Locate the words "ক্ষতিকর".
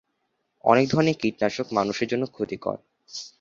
2.35-2.77